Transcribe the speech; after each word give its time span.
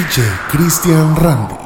DJ 0.00 0.24
Christian 0.48 1.12
Randy. 1.14 1.59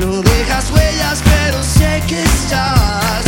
No 0.00 0.22
dejas 0.22 0.70
huellas, 0.72 1.22
pero 1.24 1.62
sé 1.62 2.02
que 2.08 2.20
estás. 2.22 3.24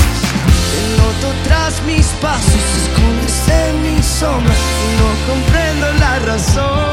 El 0.81 0.97
loto 0.97 1.33
tras 1.45 1.81
mis 1.85 2.07
pasos, 2.21 2.65
escondes 2.83 3.49
en 3.49 3.83
mi 3.83 4.03
sombra. 4.03 4.55
No 4.99 5.33
comprendo 5.33 5.93
la 6.01 6.19
razón. 6.21 6.86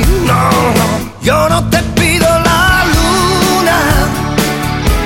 No, 0.00 0.50
no, 0.50 0.86
yo 1.22 1.48
no 1.48 1.62
te 1.70 1.78
pido 1.98 2.26
la 2.26 2.84
luna, 2.94 3.78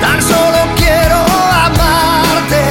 tan 0.01 0.21
solo 0.21 0.59
quiero 0.75 1.17
amarte. 1.65 2.63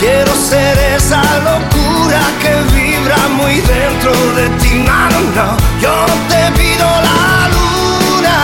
Quiero 0.00 0.34
ser 0.34 0.78
esa 0.96 1.22
locura 1.50 2.20
que 2.42 2.52
vibra 2.74 3.16
muy 3.36 3.60
dentro 3.60 4.12
de 4.34 4.48
ti. 4.60 4.84
No, 4.86 5.08
no, 5.36 5.56
yo 5.80 5.94
no 6.06 6.14
te 6.28 6.50
pido 6.58 6.86
la 7.08 7.48
luna, 7.56 8.36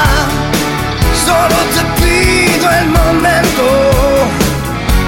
solo 1.27 1.56
te 1.75 1.83
pido 2.03 2.71
el 2.71 2.89
momento 2.89 3.65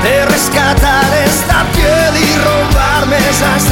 de 0.03 0.27
rescatar 0.27 1.05
esta 1.25 1.65
piel 1.75 2.13
y 2.17 2.37
robarme 2.39 3.19
esas 3.29 3.63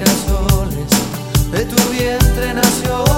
de 0.00 1.64
tu 1.66 1.90
vientre 1.90 2.54
nació 2.54 3.11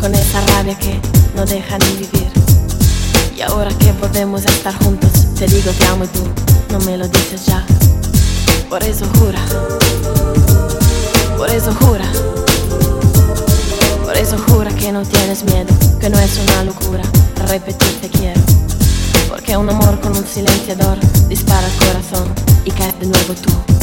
con 0.00 0.14
esa 0.14 0.40
rabia 0.46 0.76
que 0.78 0.98
no 1.36 1.44
deja 1.44 1.78
ni 1.78 1.96
vivir. 1.96 2.30
Y 3.36 3.42
ahora 3.42 3.70
que 3.78 3.92
podemos 3.94 4.44
estar 4.44 4.74
juntos, 4.82 5.10
te 5.38 5.46
digo 5.46 5.70
te 5.72 5.86
amo 5.86 6.04
y 6.04 6.08
tú 6.08 6.22
no 6.72 6.78
me 6.80 6.96
lo 6.96 7.06
dices 7.08 7.46
ya. 7.46 7.64
Por 8.68 8.82
eso 8.82 9.06
jura, 9.18 9.40
por 11.36 11.50
eso 11.50 11.74
jura, 11.74 12.06
por 14.04 14.16
eso 14.16 14.36
jura 14.48 14.70
que 14.72 14.92
no 14.92 15.02
tienes 15.02 15.44
miedo, 15.44 15.74
que 15.98 16.08
no 16.08 16.18
es 16.18 16.38
una 16.38 16.64
locura 16.64 17.02
repetir 17.50 18.00
te 18.00 18.08
quiero. 18.08 18.40
Porque 19.28 19.56
un 19.56 19.68
amor 19.68 20.00
con 20.00 20.16
un 20.16 20.24
silenciador 20.24 20.98
dispara 21.28 21.66
el 21.66 21.86
corazón 21.86 22.28
y 22.64 22.70
caes 22.70 22.98
de 23.00 23.06
nuevo 23.06 23.34
tú. 23.34 23.79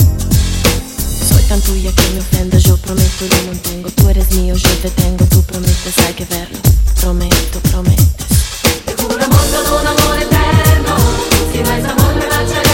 cantulla 1.48 1.92
que 1.94 2.10
me 2.10 2.20
ofendo 2.20 2.58
Yo 2.58 2.78
prometo 2.78 3.26
y 3.26 3.30
lo 3.30 3.44
mantengo 3.48 3.90
Tú 3.92 4.10
eres 4.10 4.32
mío, 4.32 4.56
yo 4.56 4.70
te 4.82 4.90
tengo 4.92 5.26
Tú 5.26 5.42
prometes, 5.44 5.98
hay 6.06 6.14
que 6.14 6.26
verlo 6.26 6.58
Prometto, 7.00 7.60
prometes 7.72 8.06
Te 8.86 8.94
juro 9.02 9.24
amor 9.24 9.46
con 9.52 9.80
un 9.80 9.88
amor 9.88 10.18
eterno. 10.18 10.96
Si 11.52 11.60
no 11.60 11.72
es 11.72 11.86
amor 11.86 12.16
me 12.16 12.28
la 12.28 12.66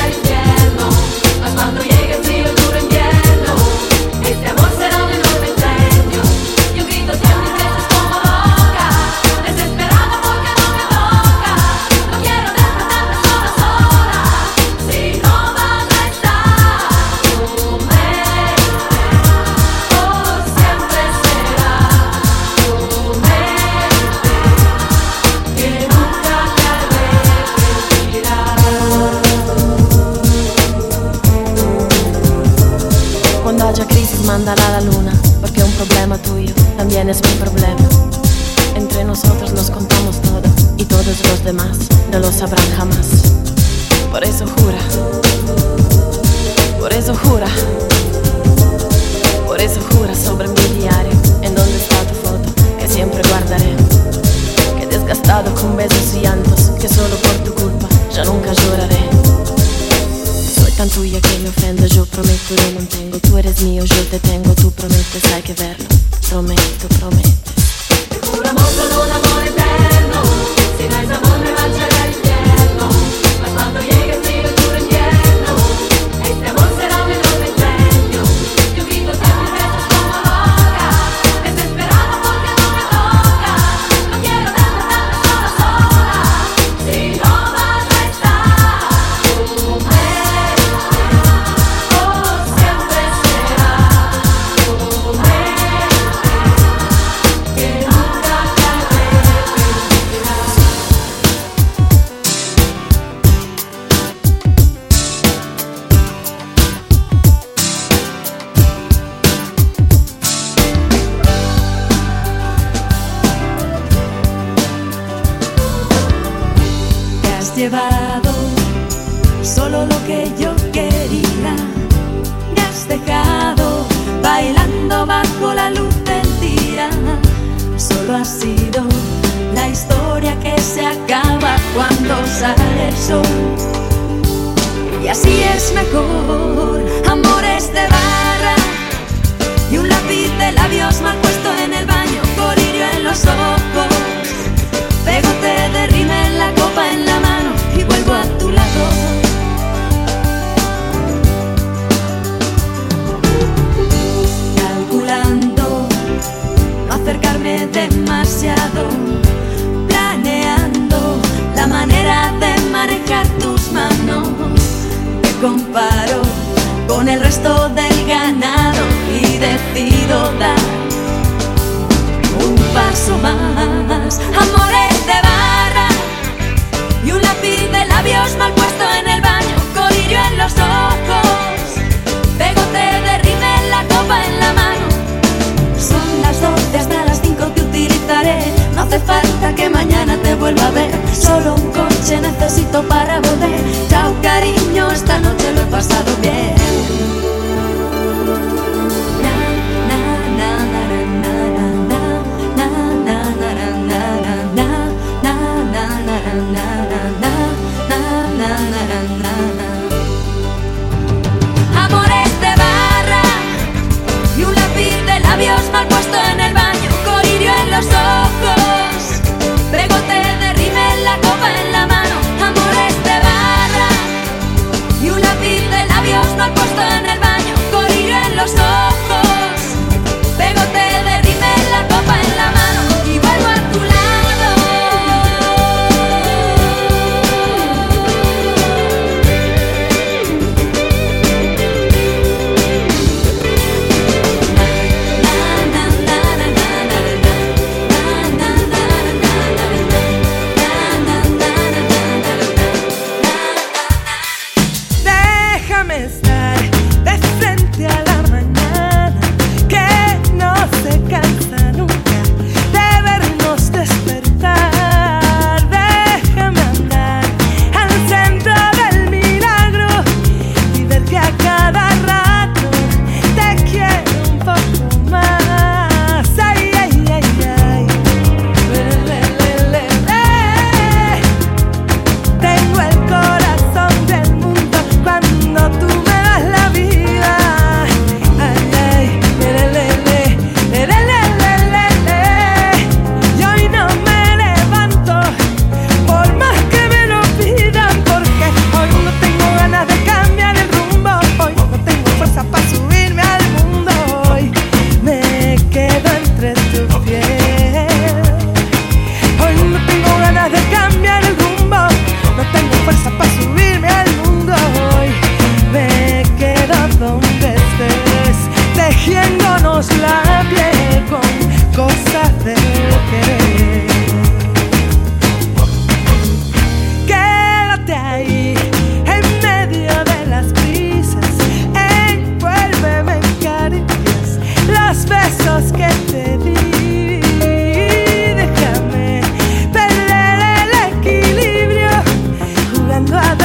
longer 343.12 343.43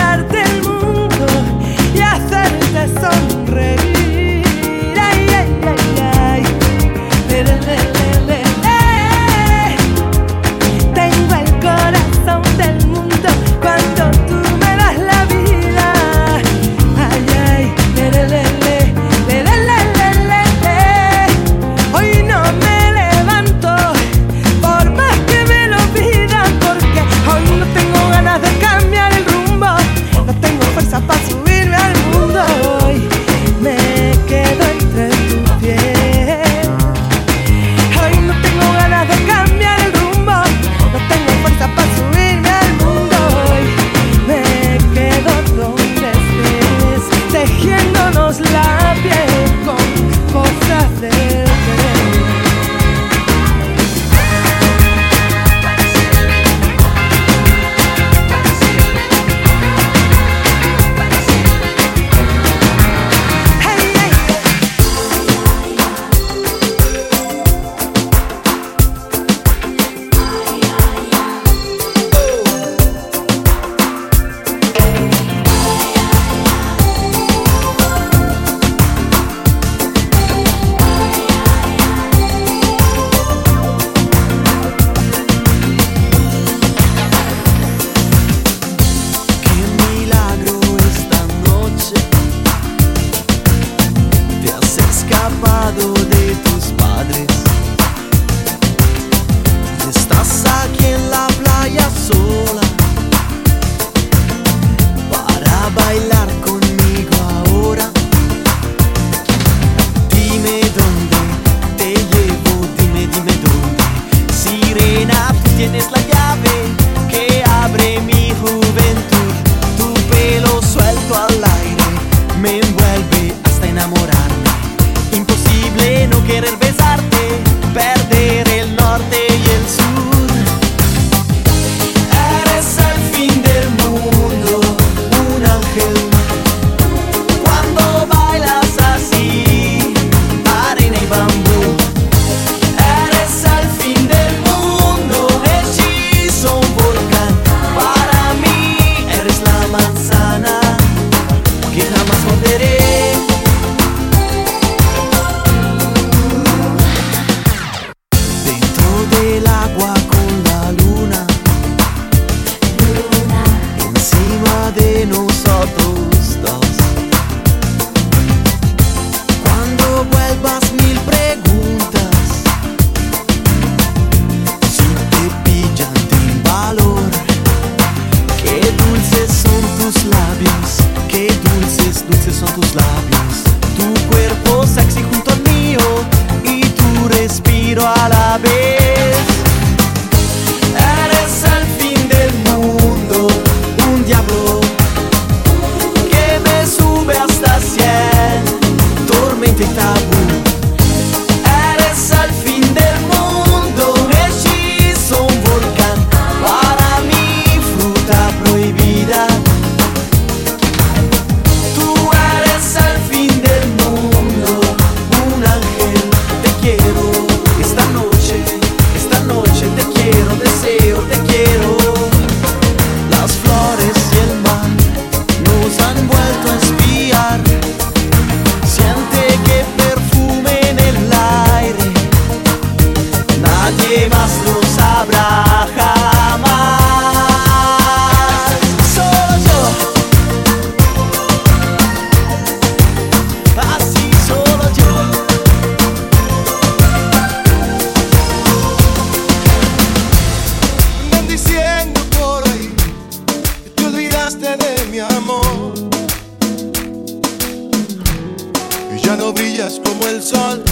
ya 259.08 259.16
no 259.16 259.32
brillas 259.32 259.80
como 259.82 260.06
el 260.06 260.22
sol, 260.22 260.62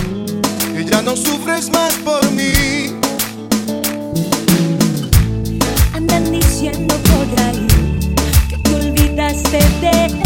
que 0.75 0.85
ya 0.85 1.01
no 1.01 1.17
sufres 1.17 1.71
más 1.71 1.95
por 2.05 2.23
mí. 2.33 2.93
Andan 5.95 6.31
diciendo 6.31 6.95
por 7.05 7.41
ahí 7.41 7.67
que 8.51 8.59
te 8.59 8.75
olvidaste 8.75 9.59
de 9.81 10.05
él. 10.05 10.26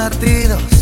latidos. 0.00 0.79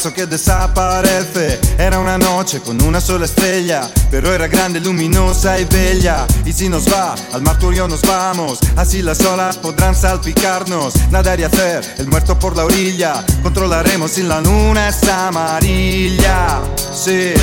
Ocaso 0.00 0.14
que 0.14 0.26
desaparece. 0.26 1.60
Era 1.78 1.98
una 1.98 2.16
noche 2.16 2.60
con 2.60 2.80
una 2.82 3.00
sola 3.00 3.26
estrella, 3.26 3.88
pero 4.10 4.32
era 4.32 4.48
grande, 4.48 4.80
luminosa 4.80 5.58
y 5.58 5.64
bella. 5.64 6.26
Y 6.44 6.52
si 6.52 6.68
nos 6.68 6.90
va, 6.90 7.14
al 7.32 7.42
mar 7.42 7.58
tú 7.58 7.72
y 7.72 7.76
yo 7.76 7.86
nos 7.86 8.02
vamos. 8.02 8.58
Así 8.76 9.02
las 9.02 9.20
olas 9.20 9.58
podrán 9.58 9.94
salpicarnos. 9.94 10.94
Nadar 11.10 11.38
y 11.40 11.44
hacer 11.44 11.96
el 11.98 12.08
muerto 12.08 12.38
por 12.38 12.56
la 12.56 12.64
orilla. 12.64 13.24
Controlaremos 13.42 14.12
si 14.12 14.22
la 14.22 14.40
luna 14.40 14.88
es 14.88 15.06
amarilla. 15.08 16.60
Sí. 16.94 17.34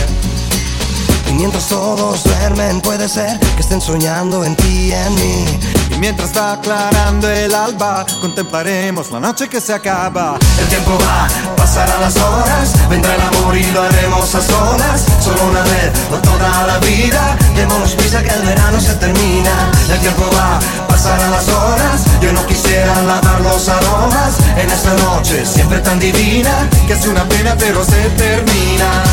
Y 1.30 1.34
mientras 1.34 1.68
todos 1.68 2.24
duermen 2.24 2.82
puede 2.82 3.08
ser 3.08 3.38
que 3.40 3.62
estén 3.62 3.82
soñando 3.82 4.44
en 4.44 4.56
ti 4.56 4.88
y 4.88 4.92
en 4.94 5.16
mí. 5.16 5.46
Y 5.92 5.98
mientras 6.00 6.36
va 6.36 6.54
aclarando 6.54 7.30
el 7.30 7.54
alba, 7.54 8.06
contemplaremos 8.22 9.12
la 9.12 9.20
noche 9.20 9.48
que 9.48 9.60
se 9.60 9.74
acaba. 9.74 10.38
El 10.60 10.68
tiempo 10.68 10.98
va, 11.00 11.28
pasarán 11.78 12.02
las 12.02 12.16
horas, 12.18 12.74
vendrá 12.90 13.14
el 13.14 13.22
amor 13.22 13.56
y 13.56 13.64
lo 13.72 13.84
haremos 13.84 14.34
a 14.34 14.42
solas. 14.42 15.06
Solo 15.24 15.44
una 15.46 15.62
vez, 15.62 15.92
no 16.10 16.18
toda 16.18 16.66
la 16.66 16.80
vida. 16.80 17.38
Démonos 17.56 17.94
prisa 17.94 18.24
que 18.24 18.30
el 18.30 18.42
verano 18.42 18.80
se 18.82 18.96
termina. 18.96 19.70
El 19.92 20.00
tiempo 20.00 20.28
va, 20.36 20.60
pasarán 20.88 21.30
las 21.30 21.48
horas. 21.48 22.02
Yo 22.20 22.34
no 22.34 22.44
quisiera 22.48 23.00
lavar 23.04 23.42
los 23.42 23.70
aromas 23.70 24.40
en 24.58 24.72
esta 24.72 24.94
noche 25.06 25.46
siempre 25.46 25.80
tan 25.80 26.00
divina. 26.00 26.68
Que 26.88 26.94
es 26.94 27.06
una 27.06 27.24
pena, 27.26 27.56
pero 27.60 27.86
se 27.86 28.10
termina. 28.18 29.04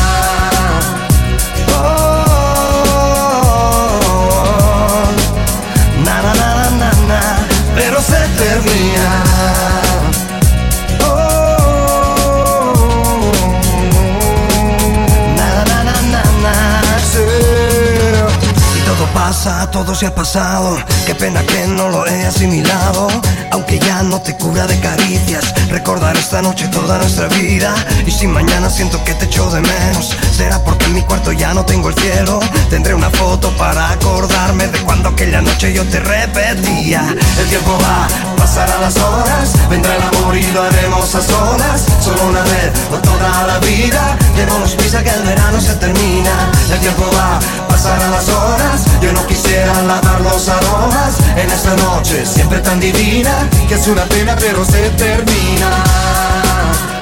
Oh, 1.77 2.15
na 6.03 6.21
na 6.23 6.33
na 7.07 7.21
pero 7.75 8.01
se 8.01 8.27
termina. 8.39 9.84
Pasa, 19.15 19.71
todo 19.71 19.95
se 19.95 20.05
ha 20.05 20.13
pasado. 20.13 20.77
Qué 21.05 21.15
pena 21.15 21.41
que 21.43 21.65
no 21.67 21.87
lo 21.87 22.05
he 22.05 22.25
asimilado. 22.25 23.07
Aunque 23.51 23.79
ya 23.79 24.03
no 24.03 24.21
te 24.21 24.35
cura 24.35 24.67
de 24.67 24.77
caricias, 24.79 25.53
recordar 25.69 26.15
esta 26.17 26.41
noche 26.41 26.67
toda 26.67 26.97
nuestra 26.97 27.27
vida. 27.27 27.73
Y 28.05 28.11
si 28.11 28.27
mañana 28.27 28.69
siento 28.69 29.01
que 29.05 29.13
te 29.13 29.25
echo 29.25 29.49
de 29.49 29.61
menos, 29.61 30.15
será 30.35 30.61
porque 30.63 30.85
en 30.85 30.93
mi 30.93 31.01
cuarto 31.01 31.31
ya 31.31 31.53
no 31.53 31.63
tengo 31.63 31.89
el 31.89 31.95
cielo. 31.95 32.39
Tendré 32.69 32.93
una 32.93 33.09
foto 33.09 33.49
para 33.57 33.91
acordarme 33.91 34.67
de 34.67 34.79
cuando 34.79 35.09
aquella 35.09 35.41
noche 35.41 35.73
yo 35.73 35.83
te 35.85 36.01
repetía. 36.01 37.15
El 37.39 37.47
tiempo 37.47 37.77
va, 37.81 38.07
pasarán 38.37 38.81
las 38.81 38.97
horas, 38.97 39.53
vendrá 39.69 39.95
el 39.95 40.03
amor 40.03 40.37
y 40.37 40.45
lo 40.51 40.61
haremos 40.61 41.15
a 41.15 41.21
solas. 41.21 41.85
Solo 42.03 42.21
una 42.27 42.41
vez, 42.41 42.71
no 42.91 42.97
toda 42.97 43.47
la 43.47 43.59
vida. 43.59 44.17
Démonos 44.35 44.75
prisa 44.75 45.01
que 45.01 45.11
el 45.11 45.23
verano 45.23 45.61
se 45.61 45.73
termina. 45.75 46.51
El 46.69 46.79
tiempo 46.79 47.09
va, 47.15 47.39
las 48.11 48.29
horas. 48.29 48.81
Yo 49.01 49.11
no 49.13 49.25
quisiera 49.27 49.81
lavar 49.83 50.21
los 50.21 50.49
aromas 50.49 51.17
en 51.35 51.49
esta 51.49 51.75
noche 51.75 52.25
siempre 52.25 52.59
tan 52.59 52.79
divina. 52.79 53.49
Que 53.67 53.75
es 53.75 53.87
una 53.87 54.03
pena, 54.05 54.35
pero 54.39 54.65
se 54.65 54.89
termina. 54.91 56.94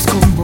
Como 0.00 0.20
brisa 0.20 0.41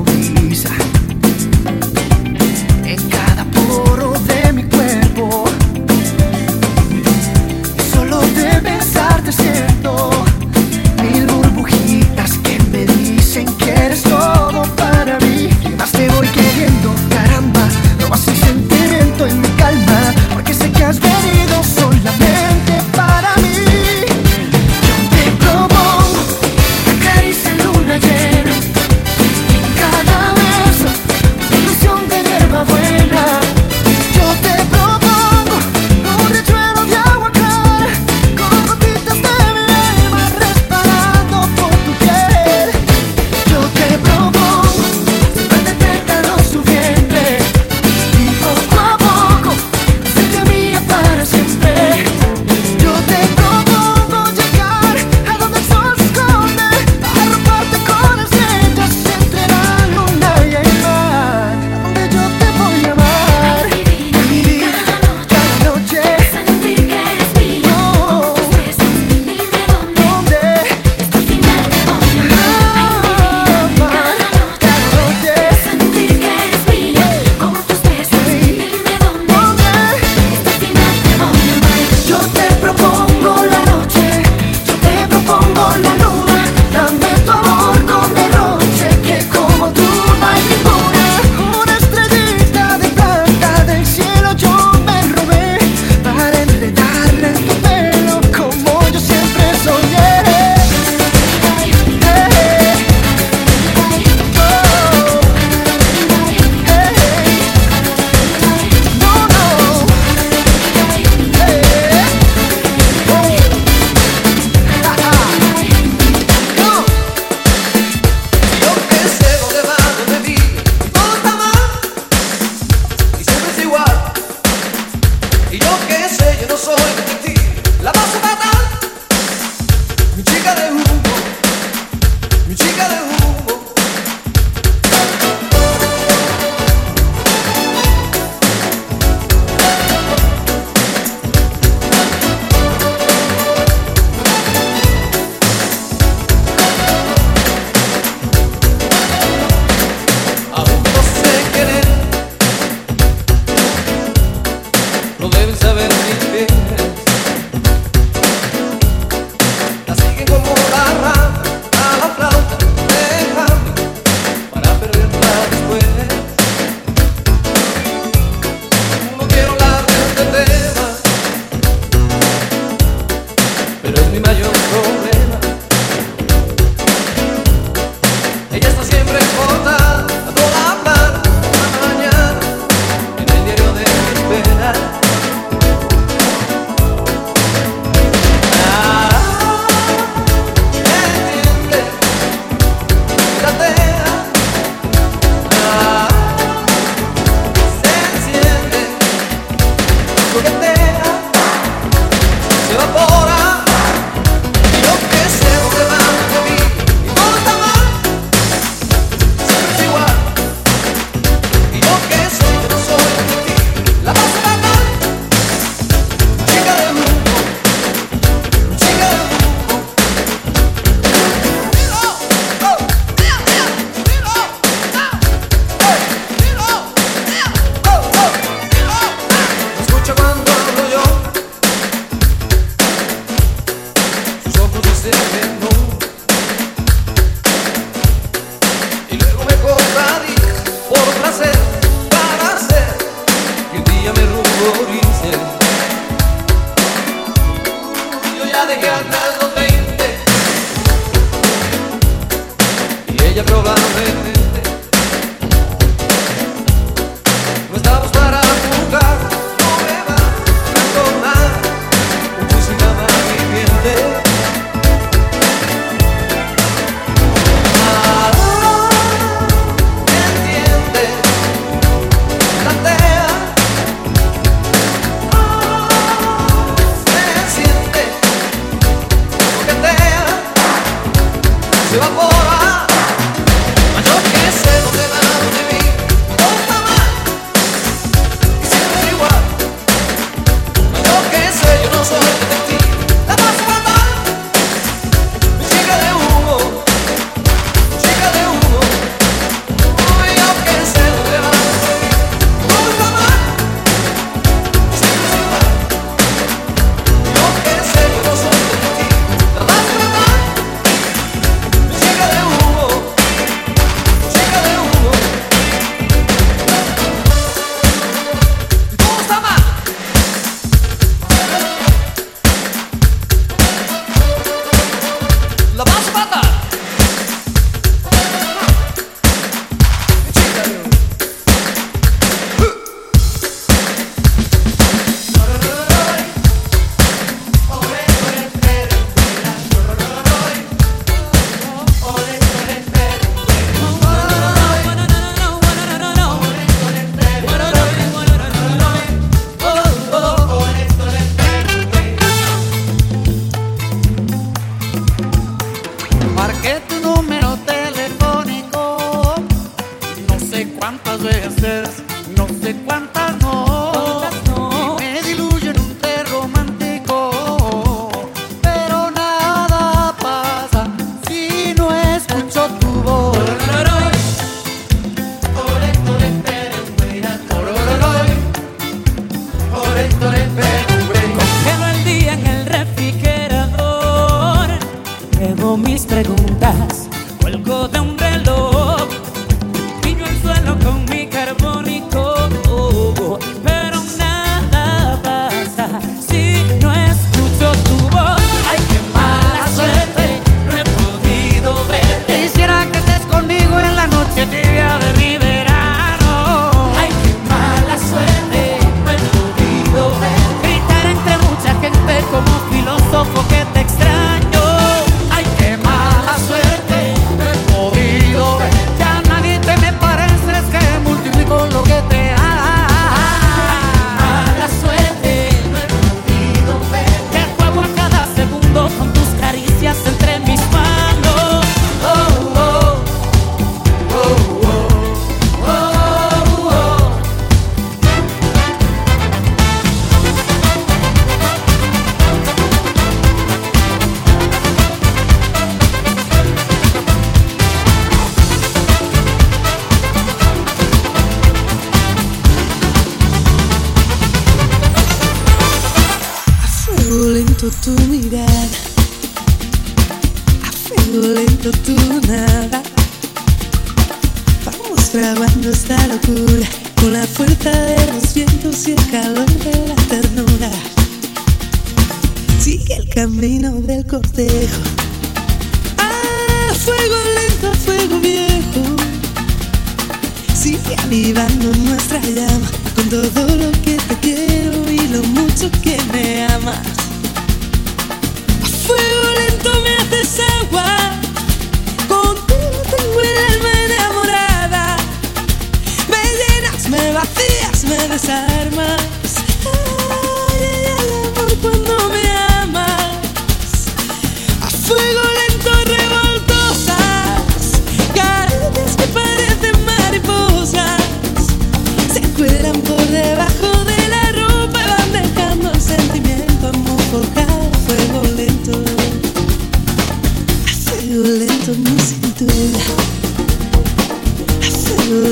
ella 253.38 253.44
probablemente 253.44 254.37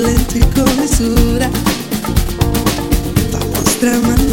lento 0.02 0.38
y 0.38 0.40
con 0.54 0.80
mesura. 0.80 1.50
Vamos 3.32 3.78
tramando 3.80 4.25